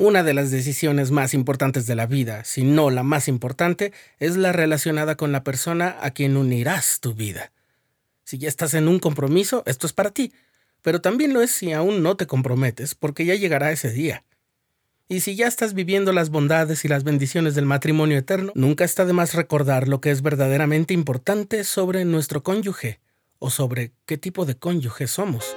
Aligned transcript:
Una 0.00 0.22
de 0.22 0.32
las 0.32 0.52
decisiones 0.52 1.10
más 1.10 1.34
importantes 1.34 1.88
de 1.88 1.96
la 1.96 2.06
vida, 2.06 2.44
si 2.44 2.62
no 2.62 2.88
la 2.88 3.02
más 3.02 3.26
importante, 3.26 3.92
es 4.20 4.36
la 4.36 4.52
relacionada 4.52 5.16
con 5.16 5.32
la 5.32 5.42
persona 5.42 5.96
a 6.00 6.12
quien 6.12 6.36
unirás 6.36 7.00
tu 7.00 7.14
vida. 7.14 7.50
Si 8.22 8.38
ya 8.38 8.46
estás 8.46 8.74
en 8.74 8.86
un 8.86 9.00
compromiso, 9.00 9.64
esto 9.66 9.88
es 9.88 9.92
para 9.92 10.12
ti, 10.12 10.32
pero 10.82 11.00
también 11.00 11.32
lo 11.34 11.42
es 11.42 11.50
si 11.50 11.72
aún 11.72 12.04
no 12.04 12.16
te 12.16 12.28
comprometes, 12.28 12.94
porque 12.94 13.24
ya 13.24 13.34
llegará 13.34 13.72
ese 13.72 13.90
día. 13.90 14.22
Y 15.08 15.18
si 15.18 15.34
ya 15.34 15.48
estás 15.48 15.74
viviendo 15.74 16.12
las 16.12 16.30
bondades 16.30 16.84
y 16.84 16.88
las 16.88 17.02
bendiciones 17.02 17.56
del 17.56 17.66
matrimonio 17.66 18.18
eterno, 18.18 18.52
nunca 18.54 18.84
está 18.84 19.04
de 19.04 19.14
más 19.14 19.34
recordar 19.34 19.88
lo 19.88 20.00
que 20.00 20.12
es 20.12 20.22
verdaderamente 20.22 20.94
importante 20.94 21.64
sobre 21.64 22.04
nuestro 22.04 22.44
cónyuge 22.44 23.00
o 23.40 23.50
sobre 23.50 23.90
qué 24.06 24.16
tipo 24.16 24.46
de 24.46 24.56
cónyuge 24.56 25.08
somos. 25.08 25.56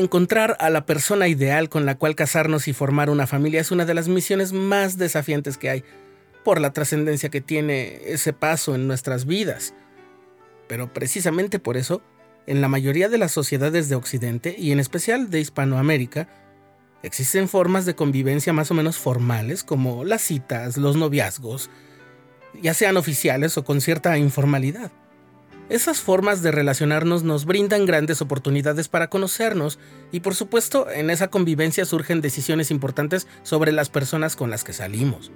Encontrar 0.00 0.56
a 0.60 0.70
la 0.70 0.86
persona 0.86 1.28
ideal 1.28 1.68
con 1.68 1.84
la 1.84 1.94
cual 1.94 2.14
casarnos 2.14 2.68
y 2.68 2.72
formar 2.72 3.10
una 3.10 3.26
familia 3.26 3.60
es 3.60 3.70
una 3.70 3.84
de 3.84 3.92
las 3.92 4.08
misiones 4.08 4.54
más 4.54 4.96
desafiantes 4.96 5.58
que 5.58 5.68
hay, 5.68 5.84
por 6.42 6.58
la 6.58 6.72
trascendencia 6.72 7.28
que 7.28 7.42
tiene 7.42 8.00
ese 8.06 8.32
paso 8.32 8.74
en 8.74 8.88
nuestras 8.88 9.26
vidas. 9.26 9.74
Pero 10.68 10.90
precisamente 10.90 11.58
por 11.58 11.76
eso, 11.76 12.00
en 12.46 12.62
la 12.62 12.68
mayoría 12.68 13.10
de 13.10 13.18
las 13.18 13.32
sociedades 13.32 13.90
de 13.90 13.96
Occidente, 13.96 14.56
y 14.58 14.72
en 14.72 14.80
especial 14.80 15.28
de 15.28 15.40
Hispanoamérica, 15.40 16.28
existen 17.02 17.46
formas 17.46 17.84
de 17.84 17.94
convivencia 17.94 18.54
más 18.54 18.70
o 18.70 18.74
menos 18.74 18.96
formales, 18.96 19.64
como 19.64 20.06
las 20.06 20.22
citas, 20.22 20.78
los 20.78 20.96
noviazgos, 20.96 21.68
ya 22.62 22.72
sean 22.72 22.96
oficiales 22.96 23.58
o 23.58 23.64
con 23.64 23.82
cierta 23.82 24.16
informalidad. 24.16 24.92
Esas 25.70 26.00
formas 26.00 26.42
de 26.42 26.50
relacionarnos 26.50 27.22
nos 27.22 27.44
brindan 27.44 27.86
grandes 27.86 28.20
oportunidades 28.20 28.88
para 28.88 29.08
conocernos 29.08 29.78
y 30.10 30.18
por 30.18 30.34
supuesto 30.34 30.90
en 30.90 31.10
esa 31.10 31.28
convivencia 31.28 31.84
surgen 31.84 32.20
decisiones 32.20 32.72
importantes 32.72 33.28
sobre 33.44 33.70
las 33.70 33.88
personas 33.88 34.34
con 34.34 34.50
las 34.50 34.64
que 34.64 34.72
salimos. 34.72 35.30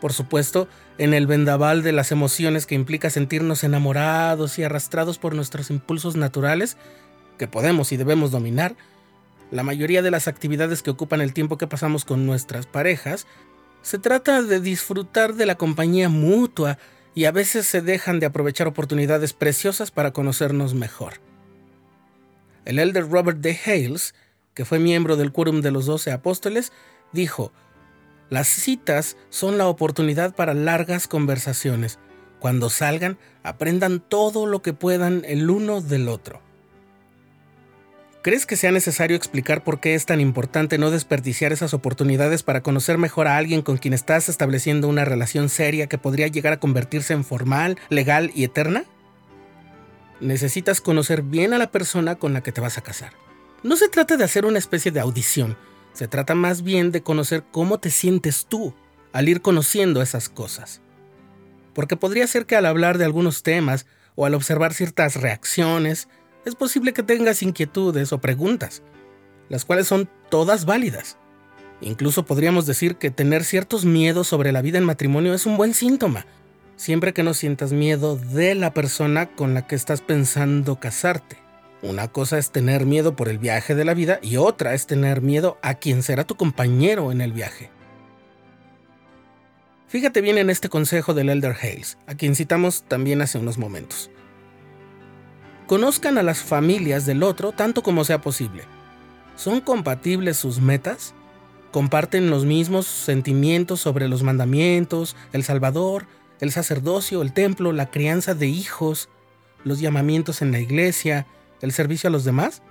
Por 0.00 0.12
supuesto, 0.12 0.66
en 0.98 1.14
el 1.14 1.28
vendaval 1.28 1.84
de 1.84 1.92
las 1.92 2.10
emociones 2.10 2.66
que 2.66 2.74
implica 2.74 3.10
sentirnos 3.10 3.62
enamorados 3.62 4.58
y 4.58 4.64
arrastrados 4.64 5.18
por 5.18 5.36
nuestros 5.36 5.70
impulsos 5.70 6.16
naturales, 6.16 6.76
que 7.38 7.46
podemos 7.46 7.92
y 7.92 7.96
debemos 7.96 8.32
dominar, 8.32 8.74
la 9.52 9.62
mayoría 9.62 10.02
de 10.02 10.10
las 10.10 10.26
actividades 10.26 10.82
que 10.82 10.90
ocupan 10.90 11.20
el 11.20 11.32
tiempo 11.32 11.58
que 11.58 11.68
pasamos 11.68 12.04
con 12.04 12.26
nuestras 12.26 12.66
parejas, 12.66 13.28
se 13.82 14.00
trata 14.00 14.42
de 14.42 14.58
disfrutar 14.58 15.34
de 15.34 15.46
la 15.46 15.54
compañía 15.54 16.08
mutua 16.08 16.76
y 17.14 17.26
a 17.26 17.32
veces 17.32 17.66
se 17.66 17.80
dejan 17.80 18.18
de 18.18 18.26
aprovechar 18.26 18.66
oportunidades 18.66 19.32
preciosas 19.32 19.90
para 19.90 20.12
conocernos 20.12 20.74
mejor. 20.74 21.14
El 22.64 22.78
elder 22.78 23.08
Robert 23.08 23.38
D. 23.38 23.58
Hales, 23.64 24.14
que 24.54 24.64
fue 24.64 24.78
miembro 24.78 25.16
del 25.16 25.32
Quórum 25.32 25.60
de 25.60 25.70
los 25.70 25.86
Doce 25.86 26.12
Apóstoles, 26.12 26.72
dijo, 27.12 27.52
Las 28.30 28.48
citas 28.48 29.16
son 29.28 29.58
la 29.58 29.68
oportunidad 29.68 30.34
para 30.34 30.54
largas 30.54 31.06
conversaciones. 31.06 31.98
Cuando 32.40 32.70
salgan, 32.70 33.18
aprendan 33.42 34.00
todo 34.00 34.46
lo 34.46 34.62
que 34.62 34.72
puedan 34.72 35.22
el 35.26 35.48
uno 35.48 35.80
del 35.80 36.08
otro. 36.08 36.42
¿Crees 38.24 38.46
que 38.46 38.56
sea 38.56 38.72
necesario 38.72 39.18
explicar 39.18 39.62
por 39.64 39.80
qué 39.80 39.94
es 39.94 40.06
tan 40.06 40.18
importante 40.18 40.78
no 40.78 40.90
desperdiciar 40.90 41.52
esas 41.52 41.74
oportunidades 41.74 42.42
para 42.42 42.62
conocer 42.62 42.96
mejor 42.96 43.28
a 43.28 43.36
alguien 43.36 43.60
con 43.60 43.76
quien 43.76 43.92
estás 43.92 44.30
estableciendo 44.30 44.88
una 44.88 45.04
relación 45.04 45.50
seria 45.50 45.88
que 45.88 45.98
podría 45.98 46.28
llegar 46.28 46.54
a 46.54 46.58
convertirse 46.58 47.12
en 47.12 47.22
formal, 47.22 47.76
legal 47.90 48.32
y 48.34 48.44
eterna? 48.44 48.86
Necesitas 50.20 50.80
conocer 50.80 51.20
bien 51.20 51.52
a 51.52 51.58
la 51.58 51.70
persona 51.70 52.14
con 52.14 52.32
la 52.32 52.42
que 52.42 52.50
te 52.50 52.62
vas 52.62 52.78
a 52.78 52.80
casar. 52.80 53.12
No 53.62 53.76
se 53.76 53.90
trata 53.90 54.16
de 54.16 54.24
hacer 54.24 54.46
una 54.46 54.58
especie 54.58 54.90
de 54.90 55.00
audición, 55.00 55.58
se 55.92 56.08
trata 56.08 56.34
más 56.34 56.62
bien 56.62 56.92
de 56.92 57.02
conocer 57.02 57.44
cómo 57.52 57.78
te 57.78 57.90
sientes 57.90 58.46
tú 58.46 58.74
al 59.12 59.28
ir 59.28 59.42
conociendo 59.42 60.00
esas 60.00 60.30
cosas. 60.30 60.80
Porque 61.74 61.98
podría 61.98 62.26
ser 62.26 62.46
que 62.46 62.56
al 62.56 62.64
hablar 62.64 62.96
de 62.96 63.04
algunos 63.04 63.42
temas 63.42 63.84
o 64.14 64.24
al 64.24 64.32
observar 64.32 64.72
ciertas 64.72 65.16
reacciones, 65.16 66.08
es 66.44 66.54
posible 66.54 66.92
que 66.92 67.02
tengas 67.02 67.42
inquietudes 67.42 68.12
o 68.12 68.20
preguntas, 68.20 68.82
las 69.48 69.64
cuales 69.64 69.86
son 69.86 70.08
todas 70.30 70.64
válidas. 70.64 71.16
Incluso 71.80 72.24
podríamos 72.24 72.66
decir 72.66 72.96
que 72.96 73.10
tener 73.10 73.44
ciertos 73.44 73.84
miedos 73.84 74.28
sobre 74.28 74.52
la 74.52 74.62
vida 74.62 74.78
en 74.78 74.84
matrimonio 74.84 75.34
es 75.34 75.46
un 75.46 75.56
buen 75.56 75.74
síntoma, 75.74 76.26
siempre 76.76 77.12
que 77.12 77.22
no 77.22 77.34
sientas 77.34 77.72
miedo 77.72 78.16
de 78.16 78.54
la 78.54 78.72
persona 78.72 79.26
con 79.26 79.54
la 79.54 79.66
que 79.66 79.74
estás 79.74 80.00
pensando 80.00 80.80
casarte. 80.80 81.38
Una 81.82 82.08
cosa 82.08 82.38
es 82.38 82.50
tener 82.50 82.86
miedo 82.86 83.14
por 83.14 83.28
el 83.28 83.38
viaje 83.38 83.74
de 83.74 83.84
la 83.84 83.92
vida 83.92 84.18
y 84.22 84.38
otra 84.38 84.72
es 84.74 84.86
tener 84.86 85.20
miedo 85.20 85.58
a 85.60 85.74
quien 85.74 86.02
será 86.02 86.24
tu 86.24 86.36
compañero 86.36 87.12
en 87.12 87.20
el 87.20 87.32
viaje. 87.32 87.70
Fíjate 89.88 90.22
bien 90.22 90.38
en 90.38 90.50
este 90.50 90.68
consejo 90.68 91.14
del 91.14 91.28
Elder 91.28 91.54
Hales, 91.60 91.98
a 92.06 92.14
quien 92.14 92.34
citamos 92.34 92.84
también 92.88 93.20
hace 93.20 93.38
unos 93.38 93.58
momentos. 93.58 94.10
Conozcan 95.66 96.18
a 96.18 96.22
las 96.22 96.42
familias 96.42 97.06
del 97.06 97.22
otro 97.22 97.52
tanto 97.52 97.82
como 97.82 98.04
sea 98.04 98.20
posible. 98.20 98.64
¿Son 99.34 99.60
compatibles 99.60 100.36
sus 100.36 100.60
metas? 100.60 101.14
¿Comparten 101.72 102.30
los 102.30 102.44
mismos 102.44 102.86
sentimientos 102.86 103.80
sobre 103.80 104.06
los 104.06 104.22
mandamientos, 104.22 105.16
el 105.32 105.42
Salvador, 105.42 106.06
el 106.40 106.52
sacerdocio, 106.52 107.22
el 107.22 107.32
templo, 107.32 107.72
la 107.72 107.90
crianza 107.90 108.34
de 108.34 108.46
hijos, 108.46 109.08
los 109.64 109.80
llamamientos 109.80 110.42
en 110.42 110.52
la 110.52 110.60
iglesia, 110.60 111.26
el 111.62 111.72
servicio 111.72 112.08
a 112.08 112.12
los 112.12 112.24
demás? 112.24 112.62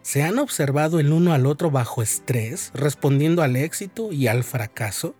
¿Se 0.00 0.22
han 0.22 0.38
observado 0.38 0.98
el 0.98 1.12
uno 1.12 1.34
al 1.34 1.46
otro 1.46 1.70
bajo 1.70 2.02
estrés, 2.02 2.70
respondiendo 2.74 3.42
al 3.42 3.54
éxito 3.54 4.12
y 4.12 4.28
al 4.28 4.44
fracaso, 4.44 5.14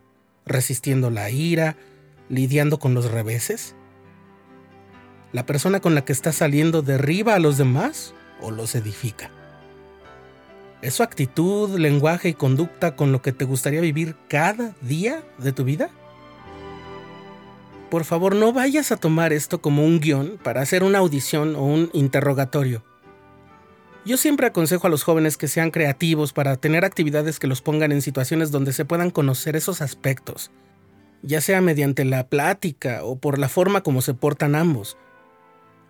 resistiendo 0.46 1.10
la 1.10 1.28
ira, 1.30 1.76
lidiando 2.30 2.78
con 2.78 2.94
los 2.94 3.10
reveses? 3.10 3.74
¿La 5.36 5.44
persona 5.44 5.80
con 5.80 5.94
la 5.94 6.02
que 6.02 6.14
estás 6.14 6.36
saliendo 6.36 6.80
derriba 6.80 7.34
a 7.34 7.38
los 7.38 7.58
demás 7.58 8.14
o 8.40 8.50
los 8.50 8.74
edifica? 8.74 9.28
¿Es 10.80 10.94
su 10.94 11.02
actitud, 11.02 11.78
lenguaje 11.78 12.30
y 12.30 12.32
conducta 12.32 12.96
con 12.96 13.12
lo 13.12 13.20
que 13.20 13.32
te 13.32 13.44
gustaría 13.44 13.82
vivir 13.82 14.16
cada 14.30 14.74
día 14.80 15.22
de 15.36 15.52
tu 15.52 15.64
vida? 15.64 15.90
Por 17.90 18.04
favor, 18.04 18.34
no 18.34 18.54
vayas 18.54 18.92
a 18.92 18.96
tomar 18.96 19.34
esto 19.34 19.60
como 19.60 19.84
un 19.84 20.00
guion 20.00 20.38
para 20.42 20.62
hacer 20.62 20.82
una 20.82 21.00
audición 21.00 21.54
o 21.54 21.64
un 21.64 21.90
interrogatorio. 21.92 22.82
Yo 24.06 24.16
siempre 24.16 24.46
aconsejo 24.46 24.86
a 24.86 24.90
los 24.90 25.02
jóvenes 25.02 25.36
que 25.36 25.48
sean 25.48 25.70
creativos 25.70 26.32
para 26.32 26.56
tener 26.56 26.86
actividades 26.86 27.38
que 27.38 27.46
los 27.46 27.60
pongan 27.60 27.92
en 27.92 28.00
situaciones 28.00 28.52
donde 28.52 28.72
se 28.72 28.86
puedan 28.86 29.10
conocer 29.10 29.54
esos 29.54 29.82
aspectos, 29.82 30.50
ya 31.20 31.42
sea 31.42 31.60
mediante 31.60 32.06
la 32.06 32.26
plática 32.26 33.04
o 33.04 33.18
por 33.18 33.38
la 33.38 33.50
forma 33.50 33.82
como 33.82 34.00
se 34.00 34.14
portan 34.14 34.54
ambos, 34.54 34.96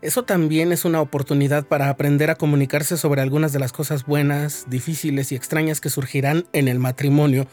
eso 0.06 0.22
también 0.22 0.70
es 0.70 0.84
una 0.84 1.00
oportunidad 1.00 1.66
para 1.66 1.90
aprender 1.90 2.30
a 2.30 2.36
comunicarse 2.36 2.96
sobre 2.96 3.22
algunas 3.22 3.52
de 3.52 3.58
las 3.58 3.72
cosas 3.72 4.06
buenas, 4.06 4.66
difíciles 4.68 5.32
y 5.32 5.34
extrañas 5.34 5.80
que 5.80 5.90
surgirán 5.90 6.46
en 6.52 6.68
el 6.68 6.78
matrimonio, 6.78 7.48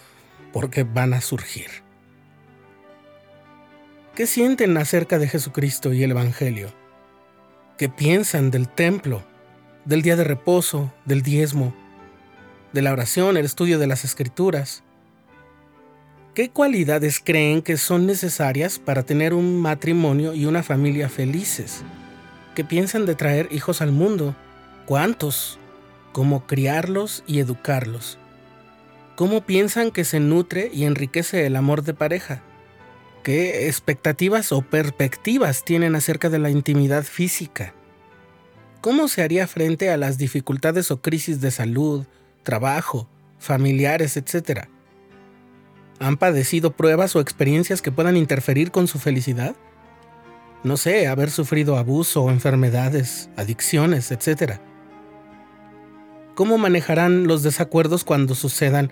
porque 0.51 0.83
van 0.83 1.15
a 1.15 1.21
surgir. 1.21 1.67
¿Qué 4.13 4.27
sienten 4.27 4.77
acerca 4.77 5.17
de 5.17 5.27
Jesucristo 5.27 5.94
y 5.94 6.03
el 6.03 6.11
Evangelio? 6.11 6.71
¿Qué 7.79 7.89
piensan 7.89 8.51
del 8.51 8.67
templo, 8.67 9.23
del 9.85 10.03
día 10.03 10.15
de 10.15 10.23
reposo, 10.23 10.94
del 11.06 11.23
diezmo, 11.23 11.73
de 12.71 12.83
la 12.83 12.91
oración, 12.91 13.35
el 13.35 13.45
estudio 13.45 13.79
de 13.79 13.88
las 13.88 14.06
escrituras? 14.06 14.83
¿Qué 16.35 16.51
cualidades 16.51 17.19
creen 17.19 17.63
que 17.63 17.77
son 17.77 18.06
necesarias 18.06 18.77
para 18.77 19.01
tener 19.01 19.33
un 19.33 19.59
matrimonio 19.59 20.35
y 20.35 20.45
una 20.45 20.61
familia 20.61 21.09
felices? 21.09 21.83
Que 22.53 22.63
piensan 22.63 23.05
de 23.05 23.15
traer 23.15 23.47
hijos 23.51 23.81
al 23.81 23.91
mundo. 23.91 24.35
¿Cuántos? 24.85 25.59
¿Cómo 26.11 26.45
criarlos 26.45 27.23
y 27.27 27.39
educarlos? 27.39 28.17
¿Cómo 29.15 29.41
piensan 29.41 29.91
que 29.91 30.03
se 30.03 30.19
nutre 30.19 30.69
y 30.73 30.85
enriquece 30.85 31.45
el 31.45 31.55
amor 31.55 31.83
de 31.83 31.94
pareja? 31.94 32.41
¿Qué 33.23 33.67
expectativas 33.67 34.51
o 34.51 34.61
perspectivas 34.61 35.63
tienen 35.63 35.95
acerca 35.95 36.29
de 36.29 36.39
la 36.39 36.50
intimidad 36.50 37.03
física? 37.03 37.73
¿cómo 38.83 39.07
se 39.07 39.21
haría 39.21 39.47
frente 39.47 39.89
a 39.89 39.95
las 39.95 40.17
dificultades 40.17 40.91
o 40.91 41.01
crisis 41.01 41.39
de 41.39 41.51
salud, 41.51 42.06
trabajo, 42.44 43.07
familiares, 43.39 44.17
etcétera? 44.17 44.67
¿Han 45.99 46.17
padecido 46.17 46.73
pruebas 46.73 47.15
o 47.15 47.21
experiencias 47.21 47.81
que 47.81 47.94
puedan 47.94 48.17
interferir 48.17 48.71
con 48.71 48.88
su 48.88 48.99
felicidad? 48.99 49.56
No 50.63 50.77
sé, 50.77 51.07
haber 51.07 51.30
sufrido 51.30 51.77
abuso, 51.77 52.30
enfermedades, 52.30 53.30
adicciones, 53.36 54.12
etc. 54.12 54.60
¿Cómo 56.36 56.57
manejarán 56.57 57.27
los 57.27 57.44
desacuerdos 57.44 58.06
cuando 58.06 58.33
sucedan? 58.33 58.92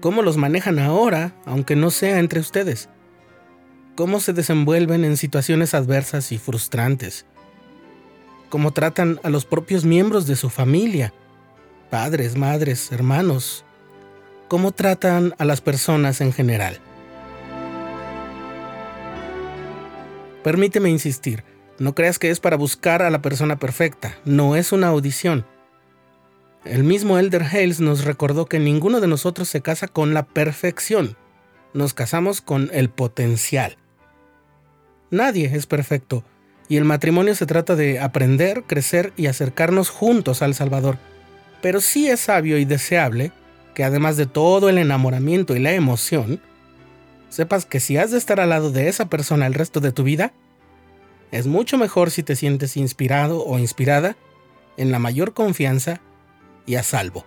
¿Cómo 0.00 0.22
los 0.22 0.36
manejan 0.36 0.78
ahora, 0.78 1.34
aunque 1.44 1.74
no 1.74 1.90
sea 1.90 2.20
entre 2.20 2.38
ustedes? 2.38 2.88
¿Cómo 3.96 4.20
se 4.20 4.32
desenvuelven 4.32 5.04
en 5.04 5.16
situaciones 5.16 5.74
adversas 5.74 6.30
y 6.30 6.38
frustrantes? 6.38 7.26
¿Cómo 8.48 8.72
tratan 8.72 9.18
a 9.22 9.28
los 9.30 9.44
propios 9.44 9.84
miembros 9.84 10.26
de 10.26 10.36
su 10.36 10.50
familia? 10.50 11.12
Padres, 11.90 12.36
madres, 12.36 12.92
hermanos, 12.92 13.64
cómo 14.48 14.70
tratan 14.70 15.34
a 15.38 15.44
las 15.44 15.60
personas 15.60 16.20
en 16.20 16.32
general. 16.32 16.78
Permíteme 20.42 20.90
insistir, 20.90 21.44
no 21.78 21.94
creas 21.94 22.18
que 22.18 22.30
es 22.30 22.40
para 22.40 22.56
buscar 22.56 23.02
a 23.02 23.10
la 23.10 23.22
persona 23.22 23.58
perfecta, 23.58 24.16
no 24.24 24.56
es 24.56 24.72
una 24.72 24.88
audición. 24.88 25.46
El 26.64 26.84
mismo 26.84 27.18
Elder 27.18 27.42
Hales 27.42 27.80
nos 27.80 28.04
recordó 28.04 28.46
que 28.46 28.58
ninguno 28.58 29.00
de 29.00 29.08
nosotros 29.08 29.48
se 29.48 29.62
casa 29.62 29.88
con 29.88 30.14
la 30.14 30.24
perfección, 30.24 31.16
nos 31.74 31.94
casamos 31.94 32.40
con 32.40 32.70
el 32.72 32.90
potencial. 32.90 33.78
Nadie 35.10 35.50
es 35.54 35.66
perfecto, 35.66 36.24
y 36.68 36.76
el 36.76 36.84
matrimonio 36.84 37.34
se 37.34 37.46
trata 37.46 37.76
de 37.76 38.00
aprender, 38.00 38.64
crecer 38.64 39.12
y 39.16 39.26
acercarnos 39.26 39.90
juntos 39.90 40.42
al 40.42 40.54
Salvador. 40.54 40.98
Pero 41.60 41.80
sí 41.80 42.08
es 42.08 42.20
sabio 42.20 42.58
y 42.58 42.64
deseable 42.64 43.32
que 43.74 43.84
además 43.84 44.16
de 44.16 44.26
todo 44.26 44.68
el 44.68 44.78
enamoramiento 44.78 45.56
y 45.56 45.60
la 45.60 45.72
emoción, 45.72 46.40
sepas 47.32 47.64
que 47.64 47.80
si 47.80 47.96
has 47.96 48.10
de 48.10 48.18
estar 48.18 48.40
al 48.40 48.50
lado 48.50 48.70
de 48.70 48.88
esa 48.88 49.06
persona 49.06 49.46
el 49.46 49.54
resto 49.54 49.80
de 49.80 49.90
tu 49.90 50.02
vida, 50.02 50.32
es 51.30 51.46
mucho 51.46 51.78
mejor 51.78 52.10
si 52.10 52.22
te 52.22 52.36
sientes 52.36 52.76
inspirado 52.76 53.42
o 53.44 53.58
inspirada 53.58 54.16
en 54.76 54.92
la 54.92 54.98
mayor 54.98 55.32
confianza 55.32 56.00
y 56.66 56.74
a 56.74 56.82
salvo. 56.82 57.24